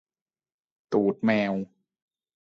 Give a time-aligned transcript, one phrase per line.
[0.91, 1.53] ตูดแมว